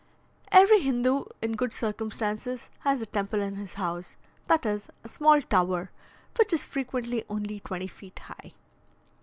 Every 0.51 0.79
Hindoo 0.79 1.25
in 1.43 1.51
good 1.55 1.73
circumstances 1.73 2.71
has 2.79 3.03
a 3.03 3.05
temple 3.05 3.39
in 3.39 3.53
his 3.57 3.75
house, 3.75 4.15
i.e., 4.49 4.79
a 5.03 5.07
small 5.07 5.43
tower, 5.43 5.91
which 6.39 6.53
is 6.53 6.65
frequently 6.65 7.23
only 7.29 7.59
twenty 7.59 7.85
feet 7.85 8.17
high. 8.17 8.53